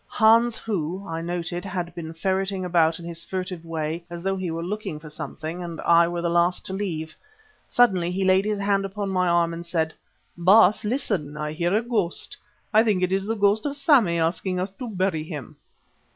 [0.07, 4.49] Hans, who, I noted, had been ferreting about in his furtive way as though he
[4.49, 7.15] were looking for something, and I were the last to leave.
[7.67, 9.93] Suddenly he laid his hand upon my arm and said:
[10.35, 11.37] "Baas, listen!
[11.37, 12.35] I hear a ghost.
[12.73, 15.55] I think it is the ghost of Sammy asking us to bury him."